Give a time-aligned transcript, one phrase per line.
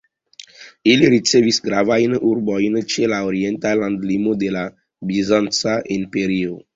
[0.91, 4.65] Ili ricevis gravajn urbojn ĉe la orienta landlimo de la
[5.11, 6.57] Bizanca Imperio.